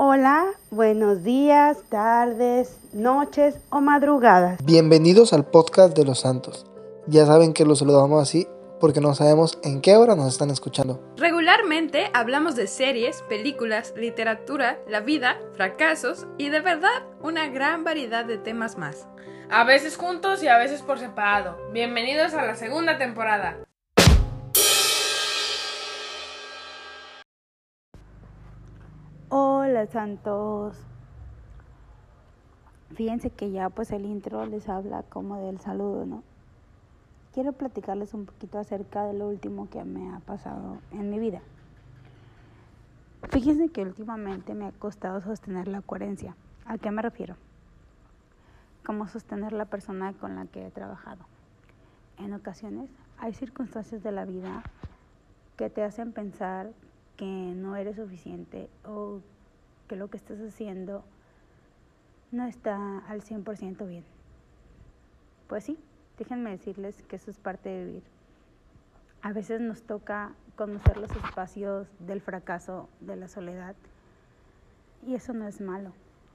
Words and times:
Hola, 0.00 0.46
buenos 0.70 1.24
días, 1.24 1.78
tardes, 1.88 2.78
noches 2.92 3.56
o 3.68 3.80
madrugadas. 3.80 4.64
Bienvenidos 4.64 5.32
al 5.32 5.44
podcast 5.44 5.96
de 5.96 6.04
los 6.04 6.20
santos. 6.20 6.66
Ya 7.08 7.26
saben 7.26 7.52
que 7.52 7.64
los 7.64 7.80
saludamos 7.80 8.22
así 8.22 8.46
porque 8.78 9.00
no 9.00 9.16
sabemos 9.16 9.58
en 9.64 9.80
qué 9.80 9.96
hora 9.96 10.14
nos 10.14 10.28
están 10.28 10.50
escuchando. 10.50 11.02
Regularmente 11.16 12.12
hablamos 12.14 12.54
de 12.54 12.68
series, 12.68 13.22
películas, 13.22 13.92
literatura, 13.96 14.78
la 14.88 15.00
vida, 15.00 15.36
fracasos 15.54 16.28
y 16.38 16.50
de 16.50 16.60
verdad 16.60 17.02
una 17.20 17.48
gran 17.48 17.82
variedad 17.82 18.24
de 18.24 18.38
temas 18.38 18.78
más. 18.78 19.08
A 19.50 19.64
veces 19.64 19.96
juntos 19.96 20.44
y 20.44 20.46
a 20.46 20.58
veces 20.58 20.80
por 20.80 21.00
separado. 21.00 21.58
Bienvenidos 21.72 22.34
a 22.34 22.44
la 22.44 22.54
segunda 22.54 22.98
temporada. 22.98 23.56
Hola 29.78 29.86
santos. 29.86 30.76
Fíjense 32.96 33.30
que 33.30 33.52
ya 33.52 33.70
pues 33.70 33.92
el 33.92 34.06
intro 34.06 34.44
les 34.44 34.68
habla 34.68 35.04
como 35.04 35.40
del 35.40 35.60
saludo, 35.60 36.04
¿no? 36.04 36.24
Quiero 37.32 37.52
platicarles 37.52 38.12
un 38.12 38.26
poquito 38.26 38.58
acerca 38.58 39.04
de 39.04 39.12
lo 39.12 39.28
último 39.28 39.70
que 39.70 39.84
me 39.84 40.12
ha 40.12 40.18
pasado 40.18 40.78
en 40.90 41.10
mi 41.10 41.20
vida. 41.20 41.42
Fíjense 43.30 43.68
que 43.68 43.82
últimamente 43.82 44.52
me 44.52 44.66
ha 44.66 44.72
costado 44.72 45.20
sostener 45.20 45.68
la 45.68 45.80
coherencia. 45.80 46.34
¿A 46.64 46.76
qué 46.78 46.90
me 46.90 47.00
refiero? 47.00 47.36
Como 48.84 49.06
sostener 49.06 49.52
la 49.52 49.66
persona 49.66 50.12
con 50.12 50.34
la 50.34 50.46
que 50.46 50.66
he 50.66 50.70
trabajado. 50.72 51.24
En 52.16 52.34
ocasiones 52.34 52.90
hay 53.16 53.32
circunstancias 53.32 54.02
de 54.02 54.10
la 54.10 54.24
vida 54.24 54.64
que 55.56 55.70
te 55.70 55.84
hacen 55.84 56.10
pensar 56.10 56.72
que 57.16 57.54
no 57.54 57.76
eres 57.76 57.94
suficiente 57.94 58.68
o 58.84 59.20
que 59.88 59.96
lo 59.96 60.08
que 60.08 60.18
estás 60.18 60.38
haciendo 60.40 61.02
no 62.30 62.44
está 62.44 62.98
al 63.08 63.22
100% 63.22 63.86
bien. 63.88 64.04
Pues 65.48 65.64
sí, 65.64 65.78
déjenme 66.18 66.50
decirles 66.50 67.02
que 67.08 67.16
eso 67.16 67.30
es 67.30 67.38
parte 67.38 67.70
de 67.70 67.84
vivir. 67.84 68.02
A 69.22 69.32
veces 69.32 69.60
nos 69.60 69.82
toca 69.82 70.32
conocer 70.54 70.98
los 70.98 71.10
espacios 71.10 71.88
del 72.00 72.20
fracaso, 72.20 72.88
de 73.00 73.16
la 73.16 73.28
soledad, 73.28 73.74
y 75.06 75.14
eso 75.14 75.32
no 75.32 75.48
es 75.48 75.60
malo. 75.60 75.92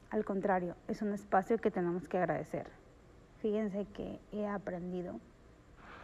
Al 0.10 0.26
contrario, 0.26 0.76
es 0.88 1.02
un 1.02 1.14
espacio 1.14 1.58
que 1.58 1.72
tenemos 1.72 2.08
que 2.08 2.18
agradecer. 2.18 2.68
Fíjense 3.42 3.86
que 3.94 4.20
he 4.32 4.48
aprendido 4.48 5.20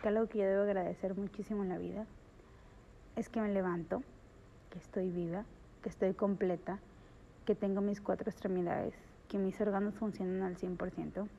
que 0.02 0.10
algo 0.10 0.28
que 0.28 0.40
yo 0.40 0.46
debo 0.46 0.64
agradecer 0.64 1.16
muchísimo 1.16 1.64
en 1.64 1.70
la 1.70 1.78
vida 1.78 2.06
es 3.16 3.30
que 3.30 3.42
me 3.42 3.52
levanto, 3.52 4.04
que 4.70 4.78
estoy 4.78 5.10
viva, 5.10 5.46
que 5.82 5.90
estoy 5.90 6.14
completa, 6.14 6.80
que 7.46 7.56
tengo 7.56 7.82
mis 7.82 8.02
cuatro 8.02 8.30
extremidades, 8.30 8.96
que 9.28 9.40
mis 9.40 9.60
órganos 9.62 9.96
funcionan 9.96 10.44
al 10.44 10.58
100%, 10.58 11.30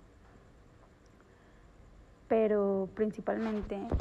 pero 2.28 2.88
principalmente 2.94 3.92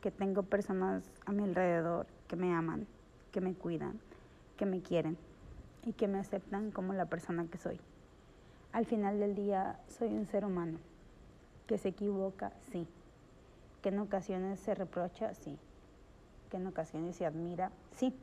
que 0.00 0.10
tengo 0.10 0.44
personas 0.44 1.12
a 1.26 1.32
mi 1.32 1.44
alrededor 1.44 2.06
que 2.26 2.36
me 2.36 2.52
aman, 2.52 2.86
que 3.32 3.40
me 3.40 3.54
cuidan, 3.54 4.00
que 4.56 4.66
me 4.66 4.82
quieren 4.82 5.18
y 5.82 5.94
que 5.94 6.08
me 6.08 6.18
aceptan 6.18 6.70
como 6.72 6.92
la 6.92 7.06
persona 7.06 7.46
que 7.50 7.58
soy. 7.58 7.80
Al 8.72 8.86
final 8.86 9.20
del 9.20 9.34
día 9.34 9.80
soy 9.88 10.08
un 10.14 10.26
ser 10.26 10.44
humano, 10.44 10.80
que 11.66 11.78
se 11.78 11.88
equivoca, 11.90 12.52
sí, 12.72 12.88
que 13.82 13.90
en 13.90 13.98
ocasiones 14.00 14.60
se 14.60 14.74
reprocha, 14.74 15.34
sí, 15.34 15.58
que 16.50 16.58
en 16.58 16.66
ocasiones 16.66 17.16
se 17.16 17.26
admira, 17.26 17.72
sí. 17.92 18.14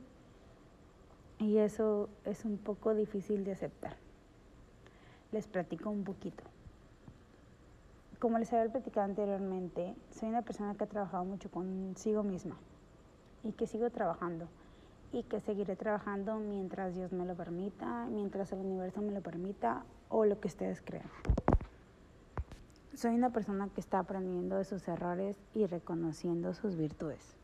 Y 1.38 1.58
eso 1.58 2.08
es 2.24 2.44
un 2.44 2.58
poco 2.58 2.94
difícil 2.94 3.44
de 3.44 3.52
aceptar. 3.52 3.96
Les 5.30 5.46
platico 5.46 5.90
un 5.90 6.04
poquito. 6.04 6.42
Como 8.18 8.38
les 8.38 8.52
había 8.52 8.72
platicado 8.72 9.06
anteriormente, 9.06 9.94
soy 10.10 10.30
una 10.30 10.42
persona 10.42 10.74
que 10.74 10.84
ha 10.84 10.88
trabajado 10.88 11.24
mucho 11.24 11.48
consigo 11.50 12.24
misma 12.24 12.56
y 13.44 13.52
que 13.52 13.68
sigo 13.68 13.90
trabajando 13.90 14.48
y 15.12 15.22
que 15.22 15.40
seguiré 15.40 15.76
trabajando 15.76 16.38
mientras 16.38 16.96
Dios 16.96 17.12
me 17.12 17.24
lo 17.24 17.34
permita, 17.34 18.06
mientras 18.06 18.52
el 18.52 18.58
universo 18.58 19.00
me 19.00 19.12
lo 19.12 19.20
permita 19.20 19.84
o 20.08 20.24
lo 20.24 20.40
que 20.40 20.48
ustedes 20.48 20.82
crean. 20.82 21.08
Soy 22.94 23.14
una 23.14 23.30
persona 23.30 23.68
que 23.68 23.80
está 23.80 24.00
aprendiendo 24.00 24.56
de 24.56 24.64
sus 24.64 24.88
errores 24.88 25.36
y 25.54 25.66
reconociendo 25.66 26.52
sus 26.52 26.76
virtudes. 26.76 27.36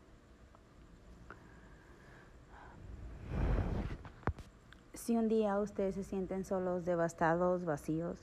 Si 5.05 5.15
un 5.15 5.27
día 5.27 5.59
ustedes 5.59 5.93
se 5.93 6.03
sienten 6.03 6.45
solos, 6.45 6.83
devastados, 6.83 7.63
vacíos, 7.63 8.17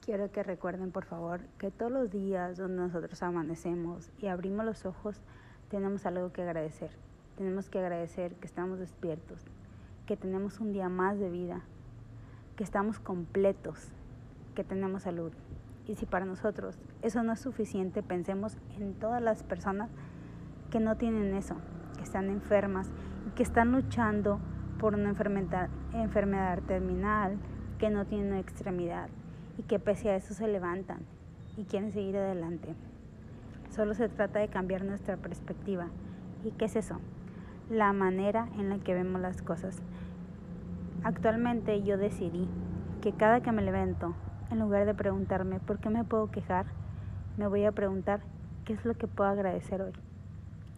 quiero 0.00 0.30
que 0.30 0.44
recuerden 0.44 0.92
por 0.92 1.04
favor 1.04 1.40
que 1.58 1.72
todos 1.72 1.90
los 1.90 2.12
días 2.12 2.58
donde 2.58 2.76
nosotros 2.76 3.20
amanecemos 3.24 4.08
y 4.20 4.28
abrimos 4.28 4.64
los 4.64 4.86
ojos, 4.86 5.20
tenemos 5.68 6.06
algo 6.06 6.32
que 6.32 6.42
agradecer. 6.42 6.92
Tenemos 7.36 7.68
que 7.68 7.80
agradecer 7.80 8.36
que 8.36 8.46
estamos 8.46 8.78
despiertos, 8.78 9.40
que 10.06 10.16
tenemos 10.16 10.60
un 10.60 10.72
día 10.72 10.88
más 10.88 11.18
de 11.18 11.28
vida, 11.28 11.62
que 12.54 12.62
estamos 12.62 13.00
completos, 13.00 13.88
que 14.54 14.62
tenemos 14.62 15.02
salud. 15.02 15.32
Y 15.88 15.96
si 15.96 16.06
para 16.06 16.24
nosotros 16.24 16.78
eso 17.02 17.24
no 17.24 17.32
es 17.32 17.40
suficiente, 17.40 18.04
pensemos 18.04 18.58
en 18.78 18.94
todas 18.94 19.20
las 19.20 19.42
personas 19.42 19.90
que 20.70 20.78
no 20.78 20.96
tienen 20.98 21.34
eso, 21.34 21.56
que 21.96 22.04
están 22.04 22.30
enfermas 22.30 22.92
y 23.26 23.30
que 23.30 23.42
están 23.42 23.72
luchando 23.72 24.38
por 24.82 24.96
una 24.96 25.10
enfermedad, 25.10 25.68
enfermedad 25.94 26.58
terminal, 26.66 27.38
que 27.78 27.88
no 27.88 28.04
tienen 28.04 28.34
extremidad 28.34 29.08
y 29.56 29.62
que 29.62 29.78
pese 29.78 30.10
a 30.10 30.16
eso 30.16 30.34
se 30.34 30.48
levantan 30.48 31.02
y 31.56 31.66
quieren 31.66 31.92
seguir 31.92 32.16
adelante. 32.16 32.74
Solo 33.70 33.94
se 33.94 34.08
trata 34.08 34.40
de 34.40 34.48
cambiar 34.48 34.84
nuestra 34.84 35.16
perspectiva. 35.16 35.86
¿Y 36.44 36.50
qué 36.50 36.64
es 36.64 36.74
eso? 36.74 36.98
La 37.70 37.92
manera 37.92 38.48
en 38.58 38.70
la 38.70 38.78
que 38.80 38.92
vemos 38.92 39.20
las 39.20 39.40
cosas. 39.40 39.80
Actualmente 41.04 41.84
yo 41.84 41.96
decidí 41.96 42.48
que 43.02 43.12
cada 43.12 43.40
que 43.40 43.52
me 43.52 43.62
levanto, 43.62 44.16
en 44.50 44.58
lugar 44.58 44.84
de 44.84 44.94
preguntarme 44.94 45.60
por 45.60 45.78
qué 45.78 45.90
me 45.90 46.02
puedo 46.02 46.32
quejar, 46.32 46.66
me 47.36 47.46
voy 47.46 47.66
a 47.66 47.70
preguntar 47.70 48.18
qué 48.64 48.72
es 48.72 48.84
lo 48.84 48.94
que 48.94 49.06
puedo 49.06 49.30
agradecer 49.30 49.80
hoy. 49.80 49.92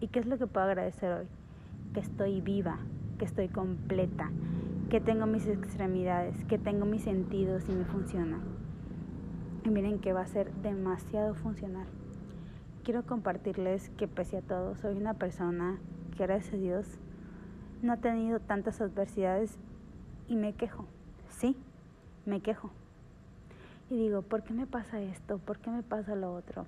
¿Y 0.01 0.09
qué 0.09 0.19
es 0.19 0.27
lo 0.27 0.37
que 0.37 0.47
puedo 0.47 0.67
agradecer 0.67 1.11
hoy? 1.11 1.27
Que 1.95 2.01
estoy 2.01 2.43
viva, 2.43 2.81
que 3.15 3.25
estoy 3.25 3.49
completa, 3.49 4.31
que 4.91 5.01
tengo 5.01 5.27
mis 5.27 5.47
extremidades, 5.47 6.45
que 6.45 6.59
tengo 6.59 6.85
mis 6.85 7.03
sentidos 7.03 7.65
y 7.69 7.73
me 7.73 7.85
funciona. 7.85 8.39
Y 9.65 9.71
miren 9.71 9.99
que 9.99 10.13
va 10.13 10.23
a 10.23 10.27
ser 10.27 10.53
demasiado 10.63 11.35
funcional. 11.35 11.87
Quiero 12.83 13.05
compartirles 13.05 13.91
que 13.97 14.09
pese 14.09 14.39
a 14.39 14.43
todo 14.43 14.77
soy 14.77 14.97
una 14.97 15.15
persona 15.15 15.79
que 16.17 16.25
gracias 16.25 16.55
a 16.55 16.59
Dios 16.59 16.99
no 17.83 17.93
ha 17.93 17.97
tenido 17.97 18.41
tantas 18.41 18.81
adversidades 18.81 19.59
y 20.29 20.37
me 20.37 20.53
quejo. 20.53 20.87
Sí, 21.29 21.57
me 22.27 22.41
quejo. 22.41 22.71
Y 23.91 23.97
digo, 23.97 24.23
¿por 24.23 24.43
qué 24.43 24.55
me 24.55 24.67
pasa 24.67 25.01
esto? 25.01 25.39
¿Por 25.39 25.59
qué 25.59 25.71
me 25.71 25.83
pasa 25.83 26.15
lo 26.15 26.35
otro? 26.35 26.67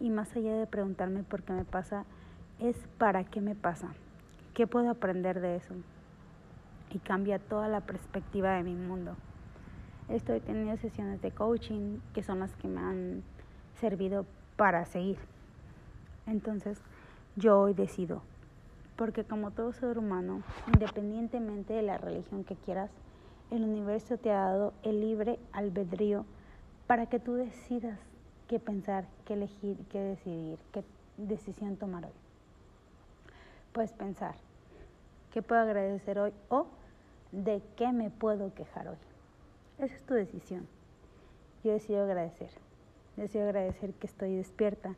Y 0.00 0.10
más 0.10 0.34
allá 0.36 0.56
de 0.56 0.66
preguntarme 0.66 1.22
por 1.22 1.42
qué 1.42 1.52
me 1.52 1.64
pasa, 1.64 2.04
es 2.58 2.76
para 2.98 3.24
qué 3.24 3.40
me 3.40 3.54
pasa. 3.54 3.94
¿Qué 4.56 4.66
puedo 4.66 4.88
aprender 4.88 5.42
de 5.42 5.56
eso? 5.56 5.74
Y 6.90 6.98
cambia 6.98 7.38
toda 7.38 7.68
la 7.68 7.82
perspectiva 7.82 8.54
de 8.54 8.62
mi 8.62 8.74
mundo. 8.74 9.14
Estoy 10.08 10.40
teniendo 10.40 10.78
sesiones 10.78 11.20
de 11.20 11.30
coaching 11.30 11.98
que 12.14 12.22
son 12.22 12.40
las 12.40 12.56
que 12.56 12.66
me 12.66 12.80
han 12.80 13.22
servido 13.78 14.24
para 14.56 14.86
seguir. 14.86 15.18
Entonces, 16.26 16.80
yo 17.36 17.60
hoy 17.60 17.74
decido, 17.74 18.22
porque 18.96 19.24
como 19.24 19.50
todo 19.50 19.72
ser 19.72 19.98
humano, 19.98 20.40
independientemente 20.72 21.74
de 21.74 21.82
la 21.82 21.98
religión 21.98 22.42
que 22.42 22.56
quieras, 22.56 22.90
el 23.50 23.62
universo 23.62 24.16
te 24.16 24.30
ha 24.30 24.40
dado 24.40 24.72
el 24.84 25.02
libre 25.02 25.38
albedrío 25.52 26.24
para 26.86 27.10
que 27.10 27.20
tú 27.20 27.34
decidas 27.34 28.00
qué 28.48 28.58
pensar, 28.58 29.06
qué 29.26 29.34
elegir, 29.34 29.76
qué 29.90 30.00
decidir, 30.00 30.58
qué 30.72 30.82
decisión 31.18 31.76
tomar 31.76 32.06
hoy. 32.06 32.12
Puedes 33.74 33.92
pensar, 33.92 34.45
¿Qué 35.36 35.42
puedo 35.42 35.60
agradecer 35.60 36.18
hoy? 36.18 36.32
O 36.48 36.66
¿de 37.30 37.60
qué 37.76 37.92
me 37.92 38.08
puedo 38.08 38.54
quejar 38.54 38.88
hoy? 38.88 38.96
Esa 39.76 39.94
es 39.94 40.02
tu 40.04 40.14
decisión. 40.14 40.66
Yo 41.62 41.72
decido 41.72 42.04
agradecer. 42.04 42.48
Decido 43.18 43.44
agradecer 43.44 43.92
que 43.92 44.06
estoy 44.06 44.34
despierta. 44.34 44.94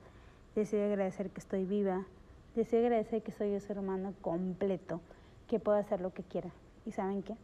Decido 0.54 0.84
agradecer 0.84 1.30
que 1.30 1.40
estoy 1.40 1.64
viva. 1.64 2.06
Decido 2.54 2.82
agradecer 2.82 3.20
que 3.24 3.32
soy 3.32 3.52
un 3.52 3.60
ser 3.60 3.80
humano 3.80 4.14
completo, 4.20 5.00
que 5.48 5.58
puedo 5.58 5.76
hacer 5.76 6.00
lo 6.00 6.14
que 6.14 6.22
quiera. 6.22 6.50
¿Y 6.86 6.92
saben 6.92 7.24
qué? 7.24 7.34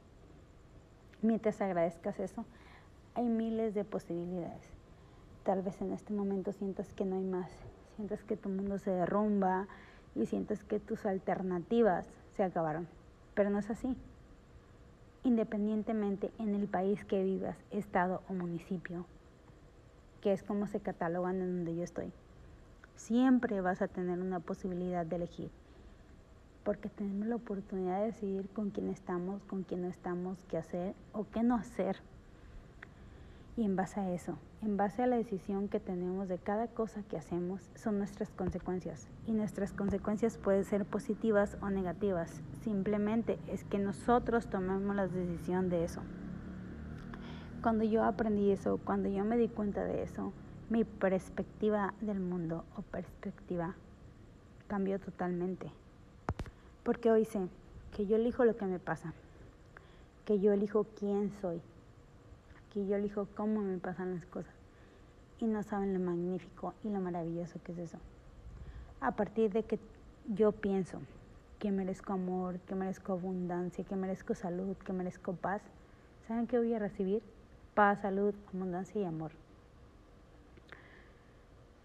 Mientras 1.21 1.61
agradezcas 1.61 2.21
eso, 2.21 2.45
hay 3.17 3.25
miles 3.25 3.75
de 3.75 3.83
posibilidades. 3.83 4.71
Tal 5.43 5.63
vez 5.63 5.83
en 5.83 5.91
este 5.91 6.13
momento 6.13 6.53
sientas 6.53 6.93
que 6.93 7.05
no 7.05 7.17
hay 7.17 7.25
más. 7.25 7.51
Sientas 7.97 8.23
que 8.23 8.37
tu 8.37 8.51
mundo 8.51 8.79
se 8.79 8.93
derrumba 8.93 9.67
y 10.15 10.27
sientas 10.27 10.63
que 10.63 10.79
tus 10.79 11.05
alternativas 11.07 12.07
se 12.37 12.45
acabaron. 12.45 12.89
Pero 13.35 13.51
no 13.51 13.59
es 13.59 13.71
así. 13.71 13.97
independientemente 15.25 16.31
en 16.39 16.55
el 16.55 16.69
país 16.69 17.05
que 17.07 17.23
vivas, 17.25 17.57
estado 17.71 18.23
o 18.29 18.35
municipio, 18.35 19.07
que 20.21 20.33
es 20.33 20.43
como 20.43 20.67
se 20.67 20.81
catalogan 20.81 21.41
en 21.41 21.57
donde 21.57 21.75
yo 21.77 21.83
estoy. 21.83 22.13
Siempre 22.97 23.61
vas 23.61 23.83
a 23.83 23.89
tener 23.89 24.21
una 24.21 24.41
posibilidad 24.41 25.05
de 25.07 25.17
elegir, 25.17 25.51
porque 26.63 26.89
tenemos 26.91 27.27
la 27.27 27.37
oportunidad 27.37 28.01
de 28.01 28.07
decidir 28.07 28.49
con 28.51 28.71
quién 28.71 28.89
estamos, 28.89 29.43
con 29.45 29.63
quién 29.65 29.83
no 29.83 29.89
estamos, 29.89 30.45
qué 30.45 30.59
hacer 30.59 30.95
o 31.13 31.27
qué 31.31 31.43
no 31.43 31.57
hacer. 31.57 31.97
Y 33.57 33.65
en 33.65 33.77
base 33.77 34.01
a 34.01 34.11
eso, 34.13 34.37
en 34.63 34.77
base 34.77 35.05
a 35.05 35.07
la 35.07 35.17
decisión 35.17 35.69
que 35.69 35.79
tenemos 35.79 36.27
de 36.27 36.39
cada 36.39 36.67
cosa 36.67 37.05
que 37.05 37.17
hacemos, 37.17 37.71
son 37.77 37.99
nuestras 37.99 38.31
consecuencias. 38.31 39.07
Y 39.29 39.33
nuestras 39.33 39.73
consecuencias 39.73 40.39
pueden 40.39 40.65
ser 40.65 40.85
positivas 40.85 41.57
o 41.63 41.71
negativas. 41.71 42.43
Simplemente 42.63 43.39
es 43.47 43.63
que 43.63 43.79
nosotros 43.79 44.49
tomemos 44.49 44.97
la 44.97 45.07
decisión 45.07 45.69
de 45.69 45.85
eso. 45.85 46.01
Cuando 47.63 47.85
yo 47.85 48.03
aprendí 48.03 48.51
eso, 48.51 48.81
cuando 48.85 49.09
yo 49.09 49.25
me 49.25 49.37
di 49.37 49.49
cuenta 49.49 49.85
de 49.85 50.03
eso, 50.03 50.33
mi 50.69 50.85
perspectiva 50.85 51.95
del 52.01 52.19
mundo 52.19 52.65
o 52.77 52.83
perspectiva 52.83 53.77
cambió 54.67 54.99
totalmente. 54.99 55.71
Porque 56.83 57.13
hoy 57.13 57.25
sé 57.25 57.49
que 57.97 58.07
yo 58.07 58.17
elijo 58.17 58.45
lo 58.45 58.57
que 58.57 58.67
me 58.67 58.81
pasa, 58.81 59.15
que 60.25 60.41
yo 60.41 60.53
elijo 60.53 60.87
quién 60.99 61.31
soy, 61.41 61.63
que 62.75 62.85
yo 62.87 62.97
elijo 62.97 63.29
cómo 63.37 63.61
me 63.61 63.79
pasan 63.79 64.17
las 64.17 64.27
cosas. 64.27 64.53
Y 65.39 65.47
no 65.47 65.63
saben 65.63 65.95
lo 65.95 66.01
magnífico 66.01 66.75
y 66.83 66.91
lo 66.91 67.01
maravilloso 67.01 67.61
que 67.63 67.71
es 67.71 67.79
eso. 67.79 67.99
A 69.01 69.13
partir 69.13 69.53
de 69.53 69.63
que 69.63 69.79
yo 70.35 70.51
pienso 70.51 70.99
que 71.61 71.71
merezco 71.71 72.13
amor, 72.13 72.59
que 72.67 72.75
merezco 72.75 73.13
abundancia, 73.13 73.85
que 73.85 73.95
merezco 73.95 74.35
salud, 74.35 74.77
que 74.79 74.93
merezco 74.93 75.35
paz, 75.35 75.63
¿saben 76.27 76.49
qué 76.49 76.59
voy 76.59 76.75
a 76.75 76.81
recibir? 76.81 77.23
Paz, 77.75 78.01
salud, 78.01 78.35
abundancia 78.53 79.01
y 79.01 79.05
amor. 79.05 79.31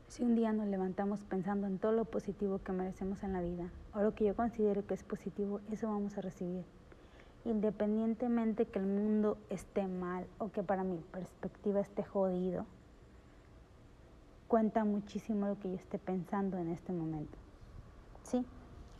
Si 0.08 0.24
un 0.24 0.36
día 0.36 0.54
nos 0.54 0.68
levantamos 0.68 1.24
pensando 1.24 1.68
en 1.68 1.78
todo 1.78 1.92
lo 1.92 2.06
positivo 2.06 2.60
que 2.64 2.72
merecemos 2.72 3.22
en 3.22 3.34
la 3.34 3.42
vida, 3.42 3.70
o 3.94 4.02
lo 4.02 4.16
que 4.16 4.26
yo 4.26 4.36
considero 4.36 4.86
que 4.88 4.96
es 4.96 5.04
positivo, 5.04 5.62
eso 5.72 5.88
vamos 5.88 6.18
a 6.18 6.22
recibir 6.22 6.66
independientemente 7.46 8.66
que 8.66 8.80
el 8.80 8.86
mundo 8.86 9.38
esté 9.50 9.88
mal 9.88 10.26
o 10.38 10.52
que 10.52 10.64
para 10.64 10.84
mi 10.84 10.98
perspectiva 10.98 11.80
esté 11.80 12.04
jodido, 12.04 12.66
cuenta 14.48 14.84
muchísimo 14.84 15.48
lo 15.48 15.60
que 15.60 15.70
yo 15.70 15.76
esté 15.76 16.00
pensando 16.00 16.58
en 16.58 16.70
este 16.70 16.92
momento. 16.92 17.38
Sí, 18.24 18.46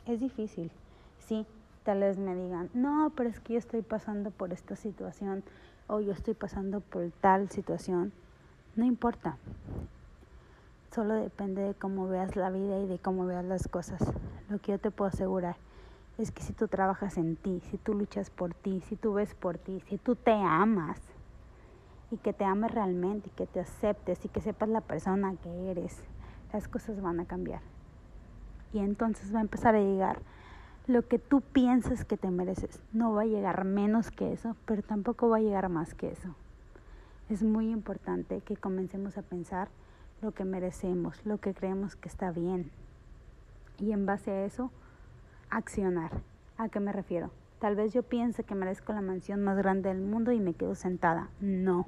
es 0.06 0.20
difícil. 0.20 0.72
Sí, 1.20 1.46
tal 1.84 2.00
vez 2.00 2.18
me 2.18 2.36
digan, 2.36 2.70
no, 2.74 3.12
pero 3.16 3.30
es 3.30 3.40
que 3.40 3.54
yo 3.54 3.60
estoy 3.60 3.82
pasando 3.82 4.32
por 4.32 4.54
esta 4.54 4.76
situación 4.76 5.44
o 5.88 6.00
yo 6.00 6.14
estoy 6.14 6.34
pasando 6.34 6.82
por 6.82 7.12
tal 7.20 7.50
situación. 7.50 8.14
No 8.76 8.86
importa. 8.86 9.38
Solo 10.94 11.16
depende 11.16 11.62
de 11.62 11.74
cómo 11.74 12.08
veas 12.08 12.36
la 12.36 12.50
vida 12.50 12.80
y 12.80 12.88
de 12.88 13.00
cómo 13.00 13.26
veas 13.26 13.46
las 13.46 13.68
cosas. 13.68 14.02
Lo 14.50 14.60
que 14.60 14.72
yo 14.72 14.80
te 14.80 14.92
puedo 14.92 15.10
asegurar 15.10 15.56
es 16.22 16.32
que 16.32 16.44
si 16.44 16.52
tú 16.52 16.68
trabajas 16.68 17.18
en 17.18 17.38
ti, 17.38 17.62
si 17.72 17.78
tú 17.78 17.94
luchas 17.94 18.30
por 18.30 18.54
ti, 18.54 18.82
si 18.82 18.98
tú 18.98 19.14
ves 19.14 19.34
por 19.34 19.58
ti, 19.58 19.82
si 19.88 19.98
tú 19.98 20.16
te 20.16 20.34
amas 20.34 21.00
y 22.12 22.18
que 22.18 22.34
te 22.34 22.44
ames 22.44 22.72
realmente 22.72 23.30
y 23.30 23.32
que 23.32 23.48
te 23.48 23.62
aceptes 23.62 24.26
y 24.26 24.28
que 24.28 24.42
sepas 24.42 24.68
la 24.68 24.82
persona 24.82 25.34
que 25.42 25.72
eres, 25.72 26.04
las 26.52 26.68
cosas 26.68 27.02
van 27.02 27.22
a 27.22 27.26
cambiar. 27.26 27.62
Y 28.74 28.80
entonces 28.80 29.34
va 29.34 29.40
a 29.40 29.44
empezar 29.44 29.76
a 29.76 29.80
llegar 29.80 30.20
lo 30.88 31.08
que 31.08 31.20
tú 31.20 31.40
piensas 31.40 32.04
que 32.04 32.18
te 32.18 32.30
mereces. 32.32 32.82
No 32.92 33.14
va 33.14 33.22
a 33.22 33.26
llegar 33.26 33.64
menos 33.64 34.12
que 34.12 34.34
eso, 34.34 34.58
pero 34.66 34.82
tampoco 34.82 35.30
va 35.30 35.38
a 35.38 35.42
llegar 35.42 35.70
más 35.70 35.94
que 35.94 36.12
eso. 36.12 36.36
Es 37.30 37.44
muy 37.44 37.72
importante 37.72 38.42
que 38.42 38.58
comencemos 38.58 39.18
a 39.18 39.22
pensar 39.22 39.70
lo 40.22 40.34
que 40.34 40.44
merecemos, 40.44 41.26
lo 41.26 41.38
que 41.38 41.54
creemos 41.54 41.96
que 41.96 42.10
está 42.10 42.32
bien. 42.32 42.72
Y 43.78 43.94
en 43.94 44.06
base 44.06 44.32
a 44.32 44.46
eso, 44.46 44.72
accionar. 45.50 46.12
¿A 46.58 46.70
qué 46.70 46.80
me 46.80 46.92
refiero? 46.92 47.32
Tal 47.60 47.76
vez 47.76 47.94
yo 47.94 48.04
piense 48.04 48.44
que 48.44 48.56
merezco 48.56 48.94
la 48.94 49.02
mansión 49.02 49.44
más 49.44 49.58
grande 49.58 49.90
del 49.90 50.02
mundo 50.02 50.32
y 50.32 50.40
me 50.40 50.54
quedo 50.54 50.76
sentada. 50.76 51.30
No. 51.42 51.86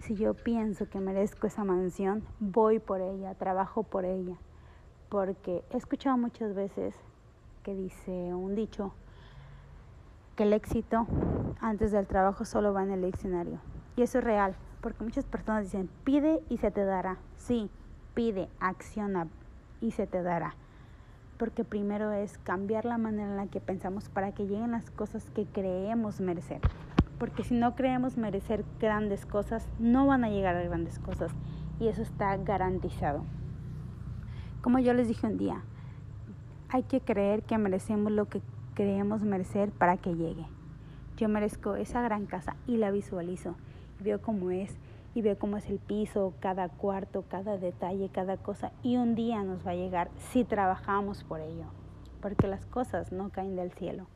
Si 0.00 0.14
yo 0.14 0.34
pienso 0.34 0.88
que 0.88 1.00
merezco 1.00 1.46
esa 1.46 1.64
mansión, 1.64 2.22
voy 2.40 2.78
por 2.78 3.00
ella, 3.00 3.34
trabajo 3.34 3.82
por 3.82 4.04
ella. 4.04 4.36
Porque 5.08 5.64
he 5.70 5.76
escuchado 5.76 6.16
muchas 6.16 6.54
veces 6.54 6.94
que 7.62 7.74
dice 7.74 8.34
un 8.34 8.54
dicho 8.54 8.92
que 10.36 10.44
el 10.44 10.52
éxito 10.52 11.06
antes 11.60 11.92
del 11.92 12.06
trabajo 12.06 12.44
solo 12.44 12.72
va 12.72 12.82
en 12.82 12.92
el 12.92 13.02
diccionario. 13.02 13.58
Y 13.96 14.02
eso 14.02 14.18
es 14.18 14.24
real, 14.24 14.56
porque 14.80 15.04
muchas 15.04 15.26
personas 15.26 15.64
dicen, 15.64 15.90
pide 16.04 16.42
y 16.48 16.58
se 16.58 16.70
te 16.70 16.84
dará. 16.84 17.18
Sí, 17.36 17.70
pide, 18.14 18.48
acciona 18.60 19.28
y 19.80 19.90
se 19.90 20.06
te 20.06 20.22
dará 20.22 20.56
porque 21.42 21.64
primero 21.64 22.12
es 22.12 22.38
cambiar 22.38 22.84
la 22.84 22.98
manera 22.98 23.28
en 23.28 23.36
la 23.36 23.48
que 23.48 23.60
pensamos 23.60 24.08
para 24.08 24.30
que 24.30 24.46
lleguen 24.46 24.70
las 24.70 24.92
cosas 24.92 25.28
que 25.30 25.44
creemos 25.44 26.20
merecer. 26.20 26.60
Porque 27.18 27.42
si 27.42 27.56
no 27.56 27.74
creemos 27.74 28.16
merecer 28.16 28.64
grandes 28.78 29.26
cosas, 29.26 29.68
no 29.80 30.06
van 30.06 30.22
a 30.22 30.30
llegar 30.30 30.54
a 30.54 30.62
grandes 30.62 31.00
cosas. 31.00 31.32
Y 31.80 31.88
eso 31.88 32.00
está 32.00 32.36
garantizado. 32.36 33.24
Como 34.60 34.78
yo 34.78 34.94
les 34.94 35.08
dije 35.08 35.26
un 35.26 35.36
día, 35.36 35.62
hay 36.68 36.84
que 36.84 37.00
creer 37.00 37.42
que 37.42 37.58
merecemos 37.58 38.12
lo 38.12 38.26
que 38.26 38.40
creemos 38.74 39.24
merecer 39.24 39.72
para 39.72 39.96
que 39.96 40.14
llegue. 40.14 40.46
Yo 41.16 41.28
merezco 41.28 41.74
esa 41.74 42.02
gran 42.02 42.26
casa 42.26 42.54
y 42.68 42.76
la 42.76 42.92
visualizo. 42.92 43.56
Veo 43.98 44.22
cómo 44.22 44.52
es 44.52 44.76
y 45.14 45.22
ve 45.22 45.36
cómo 45.36 45.56
es 45.56 45.68
el 45.68 45.78
piso, 45.78 46.34
cada 46.40 46.68
cuarto, 46.68 47.24
cada 47.28 47.58
detalle, 47.58 48.08
cada 48.08 48.36
cosa. 48.36 48.72
Y 48.82 48.96
un 48.96 49.14
día 49.14 49.42
nos 49.42 49.66
va 49.66 49.72
a 49.72 49.76
llegar 49.76 50.10
si 50.30 50.44
trabajamos 50.44 51.24
por 51.24 51.40
ello, 51.40 51.66
porque 52.20 52.46
las 52.46 52.64
cosas 52.66 53.12
no 53.12 53.30
caen 53.30 53.56
del 53.56 53.72
cielo. 53.72 54.06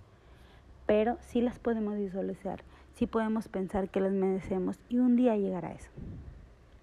Pero 0.87 1.19
sí 1.21 1.41
las 1.41 1.59
podemos 1.59 1.97
visualizar, 1.97 2.63
sí 2.95 3.07
podemos 3.07 3.49
pensar 3.49 3.89
que 3.89 4.01
las 4.01 4.13
merecemos 4.13 4.79
y 4.89 4.99
un 4.99 5.17
día 5.17 5.37
llegará 5.37 5.73
eso. 5.73 5.91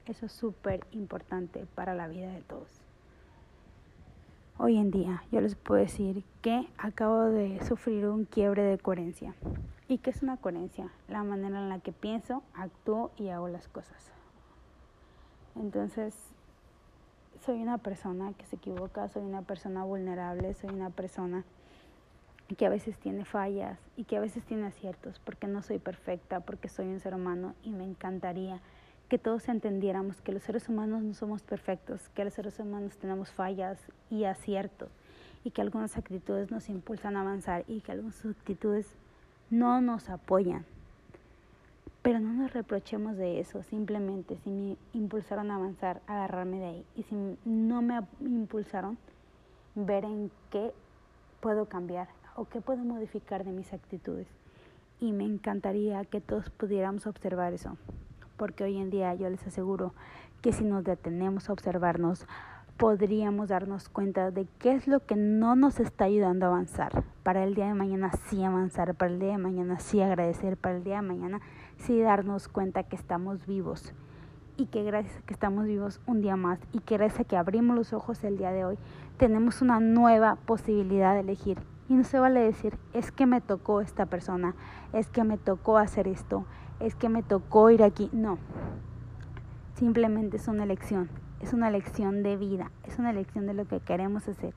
Eso 0.06 0.26
es 0.26 0.32
súper 0.34 0.86
importante 0.92 1.66
para 1.74 1.96
la 1.96 2.08
vida 2.08 2.30
de 2.30 2.42
todos. 2.42 2.83
Hoy 4.66 4.78
en 4.78 4.92
día 4.92 5.26
yo 5.30 5.42
les 5.42 5.56
puedo 5.56 5.82
decir 5.82 6.24
que 6.42 6.70
acabo 6.78 7.24
de 7.26 7.62
sufrir 7.66 8.06
un 8.06 8.24
quiebre 8.24 8.64
de 8.64 8.78
coherencia. 8.78 9.36
¿Y 9.90 9.98
qué 9.98 10.10
es 10.10 10.24
una 10.24 10.38
coherencia? 10.38 10.90
La 11.10 11.22
manera 11.22 11.60
en 11.60 11.68
la 11.68 11.80
que 11.80 11.92
pienso, 11.92 12.44
actúo 12.54 13.12
y 13.18 13.28
hago 13.28 13.50
las 13.50 13.68
cosas. 13.68 14.14
Entonces, 15.58 16.16
soy 17.46 17.62
una 17.62 17.78
persona 17.78 18.32
que 18.38 18.46
se 18.46 18.56
equivoca, 18.56 19.10
soy 19.10 19.24
una 19.24 19.42
persona 19.42 19.84
vulnerable, 19.84 20.54
soy 20.54 20.70
una 20.70 20.92
persona 20.92 21.44
que 22.58 22.66
a 22.66 22.70
veces 22.70 22.98
tiene 22.98 23.26
fallas 23.26 23.78
y 23.98 24.06
que 24.06 24.16
a 24.16 24.22
veces 24.22 24.46
tiene 24.46 24.68
aciertos, 24.68 25.20
porque 25.26 25.48
no 25.48 25.62
soy 25.62 25.80
perfecta, 25.80 26.40
porque 26.40 26.70
soy 26.70 26.88
un 26.88 27.02
ser 27.02 27.16
humano 27.16 27.54
y 27.64 27.72
me 27.72 27.84
encantaría 27.84 28.62
que 29.14 29.20
todos 29.20 29.48
entendiéramos 29.48 30.22
que 30.22 30.32
los 30.32 30.42
seres 30.42 30.68
humanos 30.70 31.04
no 31.04 31.14
somos 31.14 31.44
perfectos, 31.44 32.10
que 32.16 32.24
los 32.24 32.34
seres 32.34 32.58
humanos 32.58 32.98
tenemos 32.98 33.30
fallas 33.30 33.80
y 34.10 34.24
aciertos 34.24 34.90
y 35.44 35.52
que 35.52 35.62
algunas 35.62 35.96
actitudes 36.00 36.50
nos 36.50 36.68
impulsan 36.68 37.16
a 37.16 37.22
avanzar 37.22 37.64
y 37.68 37.82
que 37.82 37.92
algunas 37.92 38.26
actitudes 38.26 38.88
no 39.52 39.82
nos 39.82 40.10
apoyan. 40.10 40.66
Pero 42.02 42.20
no 42.20 42.34
nos 42.34 42.54
reprochemos 42.54 43.16
de 43.16 43.40
eso, 43.40 43.62
simplemente 43.62 44.36
si 44.44 44.50
me 44.50 44.78
impulsaron 44.94 45.52
a 45.52 45.58
avanzar, 45.58 46.02
agarrarme 46.08 46.58
de 46.58 46.66
ahí. 46.66 46.86
Y 46.96 47.04
si 47.04 47.16
no 47.46 47.84
me 47.84 48.00
impulsaron, 48.20 48.98
ver 49.76 50.06
en 50.06 50.32
qué 50.50 50.74
puedo 51.40 51.68
cambiar 51.68 52.08
o 52.36 52.46
qué 52.46 52.62
puedo 52.62 52.84
modificar 52.84 53.44
de 53.44 53.52
mis 53.52 53.74
actitudes. 53.74 54.26
Y 55.00 55.12
me 55.12 55.26
encantaría 55.26 56.04
que 56.04 56.20
todos 56.20 56.50
pudiéramos 56.50 57.06
observar 57.06 57.54
eso, 57.54 57.78
porque 58.38 58.64
hoy 58.64 58.78
en 58.78 58.90
día 58.90 59.14
yo 59.16 59.30
les 59.30 59.46
aseguro 59.46 59.94
que 60.42 60.54
si 60.54 60.64
nos 60.64 60.84
detenemos 60.84 61.50
a 61.50 61.54
observarnos, 61.54 62.28
podríamos 62.78 63.50
darnos 63.50 63.90
cuenta 63.90 64.32
de 64.32 64.48
qué 64.60 64.74
es 64.74 64.88
lo 64.88 65.06
que 65.06 65.16
no 65.16 65.56
nos 65.56 65.80
está 65.80 66.06
ayudando 66.06 66.46
a 66.46 66.50
avanzar. 66.50 67.04
Para 67.24 67.44
el 67.44 67.56
día 67.56 67.68
de 67.68 67.74
mañana 67.74 68.12
sí 68.28 68.44
avanzar, 68.44 68.96
para 68.96 69.12
el 69.12 69.20
día 69.20 69.34
de 69.34 69.38
mañana 69.38 69.80
sí 69.80 70.02
agradecer, 70.02 70.58
para 70.58 70.78
el 70.78 70.84
día 70.84 70.98
de 70.98 71.08
mañana 71.08 71.42
sí 71.78 72.00
darnos 72.02 72.48
cuenta 72.48 72.84
que 72.84 72.96
estamos 72.96 73.46
vivos 73.46 73.94
y 74.58 74.68
que 74.68 74.84
gracias 74.84 75.18
a 75.18 75.22
que 75.22 75.34
estamos 75.34 75.66
vivos 75.66 76.00
un 76.06 76.22
día 76.22 76.36
más 76.36 76.60
y 76.72 76.80
que 76.80 76.98
gracias 76.98 77.22
a 77.22 77.24
que 77.24 77.38
abrimos 77.38 77.76
los 77.76 77.94
ojos 77.94 78.24
el 78.24 78.38
día 78.38 78.52
de 78.52 78.66
hoy, 78.66 78.78
tenemos 79.18 79.62
una 79.62 79.80
nueva 79.80 80.36
posibilidad 80.46 81.14
de 81.14 81.22
elegir. 81.22 81.60
Y 81.90 81.96
no 81.96 82.04
se 82.04 82.20
vale 82.20 82.40
decir, 82.40 82.78
es 82.94 83.12
que 83.12 83.26
me 83.26 83.42
tocó 83.42 83.82
esta 83.82 84.06
persona, 84.06 84.56
es 84.94 85.10
que 85.10 85.24
me 85.24 85.38
tocó 85.38 85.78
hacer 85.78 86.08
esto, 86.08 86.46
es 86.84 86.96
que 86.96 87.10
me 87.10 87.24
tocó 87.24 87.70
ir 87.70 87.84
aquí. 87.84 88.10
No, 88.14 88.38
simplemente 89.76 90.38
es 90.38 90.48
una 90.48 90.64
elección 90.64 91.10
es 91.44 91.52
una 91.52 91.70
lección 91.70 92.24
de 92.24 92.38
vida, 92.38 92.72
es 92.88 92.98
una 93.00 93.12
lección 93.12 93.46
de 93.46 93.54
lo 93.54 93.68
que 93.68 93.82
queremos 93.82 94.28
hacer. 94.30 94.54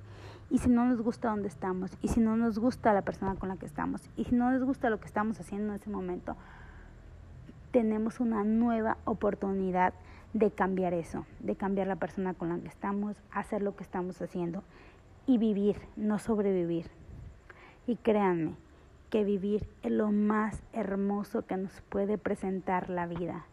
Y 0.50 0.58
si 0.58 0.70
no 0.70 0.86
nos 0.86 1.02
gusta 1.02 1.30
donde 1.30 1.48
estamos, 1.48 1.90
y 2.00 2.08
si 2.08 2.20
no 2.20 2.36
nos 2.36 2.60
gusta 2.60 2.94
la 2.94 3.02
persona 3.02 3.34
con 3.34 3.48
la 3.48 3.56
que 3.56 3.66
estamos, 3.66 4.08
y 4.16 4.24
si 4.24 4.36
no 4.36 4.52
nos 4.52 4.62
gusta 4.62 4.88
lo 4.88 5.00
que 5.00 5.06
estamos 5.06 5.40
haciendo 5.40 5.72
en 5.72 5.80
ese 5.80 5.90
momento, 5.90 6.36
tenemos 7.72 8.20
una 8.20 8.44
nueva 8.44 8.98
oportunidad 9.04 9.94
de 10.32 10.52
cambiar 10.52 10.94
eso, 10.94 11.26
de 11.40 11.56
cambiar 11.56 11.88
la 11.88 11.96
persona 11.96 12.34
con 12.34 12.50
la 12.50 12.58
que 12.58 12.68
estamos, 12.68 13.16
hacer 13.32 13.62
lo 13.62 13.74
que 13.74 13.82
estamos 13.82 14.22
haciendo 14.22 14.62
y 15.26 15.38
vivir, 15.38 15.76
no 15.96 16.20
sobrevivir. 16.20 16.86
Y 17.88 17.96
créanme 17.96 18.54
que 19.10 19.24
vivir 19.24 19.68
es 19.82 19.92
lo 19.92 20.10
más 20.10 20.62
hermoso 20.72 21.46
que 21.46 21.56
nos 21.56 21.80
puede 21.82 22.18
presentar 22.18 22.90
la 22.90 23.06
vida, 23.06 23.46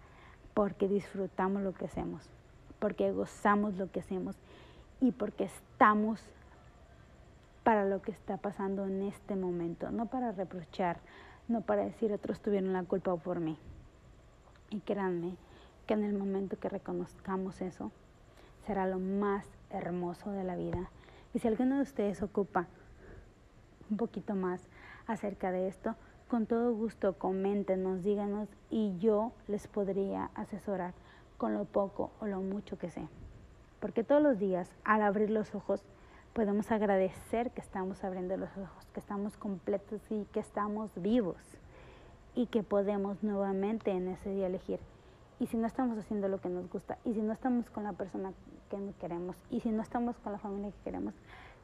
porque 0.53 0.87
disfrutamos 0.87 1.61
lo 1.61 1.73
que 1.73 1.85
hacemos, 1.85 2.29
porque 2.79 3.11
gozamos 3.11 3.75
lo 3.75 3.91
que 3.91 3.99
hacemos 3.99 4.35
y 4.99 5.11
porque 5.11 5.45
estamos 5.45 6.21
para 7.63 7.85
lo 7.85 8.01
que 8.01 8.11
está 8.11 8.37
pasando 8.37 8.85
en 8.85 9.03
este 9.03 9.35
momento, 9.35 9.91
no 9.91 10.07
para 10.07 10.31
reprochar, 10.31 10.99
no 11.47 11.61
para 11.61 11.83
decir 11.83 12.11
otros 12.11 12.41
tuvieron 12.41 12.73
la 12.73 12.83
culpa 12.83 13.15
por 13.15 13.39
mí. 13.39 13.57
Y 14.69 14.79
créanme 14.81 15.35
que 15.87 15.93
en 15.93 16.03
el 16.03 16.13
momento 16.13 16.57
que 16.57 16.69
reconozcamos 16.69 17.61
eso, 17.61 17.91
será 18.65 18.87
lo 18.87 18.99
más 18.99 19.45
hermoso 19.69 20.31
de 20.31 20.43
la 20.43 20.55
vida. 20.55 20.89
Y 21.33 21.39
si 21.39 21.47
alguno 21.47 21.75
de 21.75 21.81
ustedes 21.81 22.21
ocupa 22.21 22.67
un 23.89 23.97
poquito 23.97 24.35
más 24.35 24.67
acerca 25.07 25.51
de 25.51 25.67
esto, 25.67 25.95
con 26.27 26.45
todo 26.45 26.73
gusto 26.73 27.13
coméntenos, 27.13 28.03
díganos 28.03 28.49
y 28.69 28.97
yo 28.97 29.33
les 29.47 29.67
podría 29.67 30.31
asesorar 30.35 30.93
con 31.37 31.53
lo 31.53 31.65
poco 31.65 32.11
o 32.19 32.25
lo 32.25 32.41
mucho 32.41 32.77
que 32.77 32.89
sé. 32.89 33.07
Porque 33.79 34.03
todos 34.03 34.21
los 34.21 34.39
días, 34.39 34.69
al 34.83 35.01
abrir 35.01 35.29
los 35.29 35.53
ojos, 35.53 35.83
podemos 36.33 36.71
agradecer 36.71 37.51
que 37.51 37.61
estamos 37.61 38.03
abriendo 38.03 38.37
los 38.37 38.57
ojos, 38.57 38.85
que 38.93 38.99
estamos 38.99 39.37
completos 39.37 40.01
y 40.09 40.25
que 40.33 40.39
estamos 40.39 40.89
vivos 40.95 41.37
y 42.33 42.47
que 42.47 42.63
podemos 42.63 43.21
nuevamente 43.21 43.91
en 43.91 44.07
ese 44.07 44.31
día 44.31 44.47
elegir. 44.47 44.79
Y 45.39 45.47
si 45.47 45.57
no 45.57 45.67
estamos 45.67 45.97
haciendo 45.97 46.29
lo 46.29 46.39
que 46.39 46.49
nos 46.49 46.69
gusta, 46.69 46.97
y 47.05 47.13
si 47.13 47.21
no 47.21 47.33
estamos 47.33 47.69
con 47.69 47.83
la 47.83 47.93
persona 47.93 48.31
que 48.69 48.93
queremos, 48.99 49.35
y 49.51 49.59
si 49.59 49.69
no 49.69 49.81
estamos 49.81 50.15
con 50.17 50.31
la 50.31 50.39
familia 50.39 50.71
que 50.71 50.83
queremos, 50.85 51.13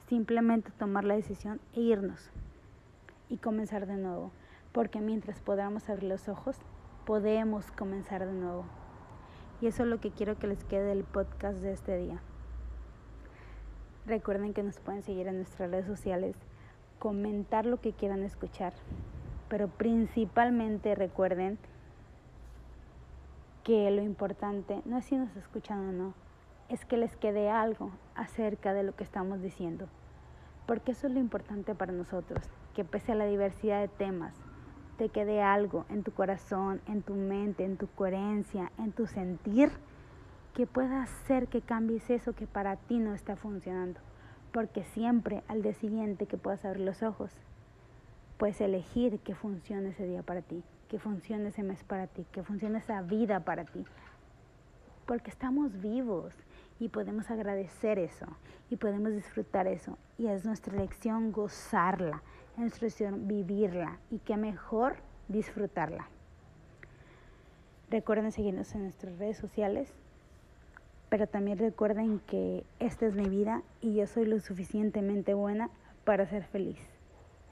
simplemente 0.10 0.72
tomar 0.77 1.05
la 1.05 1.15
decisión 1.15 1.60
e 1.74 1.81
irnos 1.81 2.29
y 3.29 3.38
comenzar 3.38 3.88
de 3.88 3.98
nuevo. 3.98 4.31
Porque 4.71 5.00
mientras 5.00 5.39
podamos 5.39 5.89
abrir 5.89 6.09
los 6.09 6.27
ojos, 6.27 6.57
podemos 7.05 7.71
comenzar 7.71 8.25
de 8.25 8.33
nuevo. 8.33 8.65
Y 9.62 9.67
eso 9.67 9.83
es 9.83 9.89
lo 9.89 10.00
que 10.00 10.12
quiero 10.12 10.38
que 10.38 10.48
les 10.48 10.63
quede 10.65 10.86
del 10.86 11.03
podcast 11.03 11.59
de 11.59 11.74
este 11.74 11.98
día. 11.98 12.19
Recuerden 14.05 14.53
que 14.53 14.63
nos 14.63 14.79
pueden 14.79 15.03
seguir 15.03 15.27
en 15.27 15.38
nuestras 15.38 15.69
redes 15.69 15.86
sociales, 15.86 16.36
comentar 16.98 17.65
lo 17.65 17.79
que 17.79 17.93
quieran 17.93 18.24
escuchar 18.24 18.74
pero 19.50 19.67
principalmente 19.67 20.95
recuerden 20.95 21.57
que 23.63 23.89
lo 23.91 24.01
importante 24.01 24.81
no 24.86 24.98
es 24.98 25.05
si 25.05 25.17
nos 25.17 25.36
escuchan 25.36 25.79
o 25.79 25.91
no, 25.91 26.13
es 26.69 26.86
que 26.86 26.98
les 26.98 27.15
quede 27.17 27.50
algo 27.50 27.91
acerca 28.15 28.74
de 28.74 28.83
lo 28.83 28.95
que 28.95 29.03
estamos 29.03 29.41
diciendo. 29.41 29.88
Porque 30.67 30.91
eso 30.91 31.07
es 31.07 31.13
lo 31.13 31.19
importante 31.19 31.74
para 31.74 31.91
nosotros, 31.91 32.43
que 32.79 32.86
pese 32.86 33.12
a 33.12 33.15
la 33.15 33.25
diversidad 33.25 33.81
de 33.81 33.89
temas, 33.89 34.33
te 34.98 35.09
quede 35.09 35.41
algo 35.41 35.86
en 35.89 36.01
tu 36.01 36.13
corazón, 36.13 36.79
en 36.88 37.01
tu 37.01 37.13
mente, 37.13 37.65
en 37.65 37.75
tu 37.75 37.88
coherencia, 37.88 38.71
en 38.77 38.93
tu 38.93 39.05
sentir, 39.05 39.69
que 40.53 40.65
pueda 40.65 41.03
hacer 41.03 41.50
que 41.50 41.59
cambies 41.59 42.09
eso 42.09 42.31
que 42.31 42.48
para 42.48 42.77
ti 42.77 43.00
no 43.00 43.13
está 43.13 43.36
funcionando. 43.36 44.00
Porque 44.53 44.86
siempre 44.86 45.43
al 45.50 45.62
día 45.62 45.74
siguiente 45.74 46.25
que 46.25 46.38
puedas 46.38 46.63
abrir 46.63 46.86
los 46.86 47.03
ojos, 47.03 47.33
puedes 48.38 48.62
elegir 48.62 49.19
que 49.19 49.36
funcione 49.36 49.89
ese 49.89 50.07
día 50.07 50.24
para 50.24 50.41
ti, 50.41 50.63
que 50.88 51.00
funcione 51.00 51.50
ese 51.50 51.63
mes 51.63 51.83
para 51.83 52.07
ti, 52.07 52.25
que 52.31 52.43
funcione 52.43 52.77
esa 52.77 53.01
vida 53.01 53.41
para 53.41 53.65
ti. 53.65 53.83
Porque 55.05 55.31
estamos 55.31 55.81
vivos 55.81 56.33
y 56.79 56.88
podemos 56.88 57.29
agradecer 57.29 58.00
eso 58.00 58.25
y 58.69 58.77
podemos 58.77 59.12
disfrutar 59.12 59.67
eso. 59.67 59.98
Y 60.17 60.27
es 60.27 60.45
nuestra 60.45 60.77
elección 60.77 61.33
gozarla, 61.33 62.24
elección 62.66 63.28
vivirla 63.28 63.98
y 64.12 64.20
qué 64.20 64.38
mejor 64.38 64.98
disfrutarla. 65.28 66.08
Recuerden 67.89 68.32
seguirnos 68.32 68.74
en 68.75 68.84
nuestras 68.84 69.18
redes 69.18 69.38
sociales, 69.38 69.92
pero 71.10 71.28
también 71.28 71.58
recuerden 71.58 72.20
que 72.28 72.63
esta 72.80 73.06
es 73.06 73.16
mi 73.16 73.28
vida 73.28 73.63
y 73.82 73.96
yo 73.96 74.06
soy 74.06 74.25
lo 74.25 74.39
suficientemente 74.39 75.34
buena 75.34 75.70
para 76.04 76.25
ser 76.28 76.44
feliz 76.44 76.80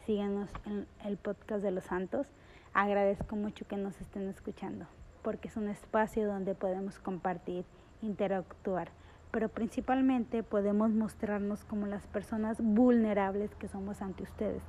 síganos 0.08 0.50
en 0.66 0.88
el 1.04 1.18
podcast 1.18 1.62
de 1.62 1.72
los 1.72 1.84
santos. 1.84 2.28
Agradezco 2.74 3.36
mucho 3.36 3.68
que 3.68 3.76
nos 3.76 4.00
estén 4.00 4.30
escuchando, 4.30 4.86
porque 5.22 5.50
es 5.50 5.58
un 5.58 5.68
espacio 5.68 6.26
donde 6.26 6.56
podemos 6.56 6.98
compartir, 6.98 7.66
interactuar, 8.02 8.90
pero 9.38 9.50
principalmente 9.50 10.42
podemos 10.42 10.90
mostrarnos 10.96 11.64
como 11.64 11.86
las 11.86 12.08
personas 12.08 12.58
vulnerables 12.60 13.54
que 13.54 13.68
somos 13.68 14.02
ante 14.02 14.24
ustedes, 14.24 14.64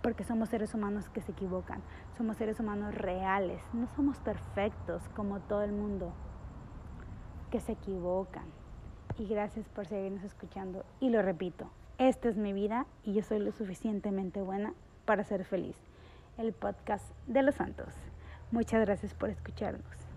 porque 0.00 0.22
somos 0.22 0.48
seres 0.48 0.74
humanos 0.74 1.08
que 1.08 1.20
se 1.20 1.32
equivocan, 1.32 1.82
somos 2.16 2.36
seres 2.36 2.60
humanos 2.60 2.94
reales, 2.94 3.60
no 3.72 3.88
somos 3.88 4.20
perfectos 4.20 5.02
como 5.16 5.40
todo 5.40 5.64
el 5.64 5.72
mundo 5.72 6.12
que 7.50 7.58
se 7.58 7.72
equivocan. 7.72 8.44
Y 9.18 9.26
gracias 9.26 9.68
por 9.68 9.88
seguirnos 9.88 10.22
escuchando. 10.22 10.84
Y 11.00 11.10
lo 11.10 11.20
repito, 11.20 11.68
esta 11.98 12.28
es 12.28 12.36
mi 12.36 12.52
vida 12.52 12.86
y 13.02 13.14
yo 13.14 13.24
soy 13.24 13.40
lo 13.40 13.50
suficientemente 13.50 14.40
buena 14.40 14.72
para 15.04 15.24
ser 15.24 15.44
feliz. 15.44 15.74
El 16.38 16.52
podcast 16.52 17.10
de 17.26 17.42
los 17.42 17.56
santos. 17.56 17.92
Muchas 18.52 18.82
gracias 18.82 19.14
por 19.14 19.30
escucharnos. 19.30 20.11